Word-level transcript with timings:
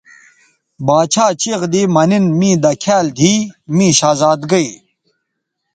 باڇھا 0.85 1.25
چیغ 1.41 1.61
دی 1.73 1.81
مہ 1.93 2.03
نِن 2.09 2.25
می 2.39 2.51
دکھیال 2.63 3.05
دیھی 3.17 3.33
می 3.75 3.87
شہزادئ 3.99 4.67